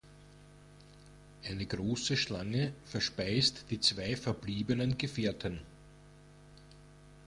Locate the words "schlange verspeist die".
2.17-3.79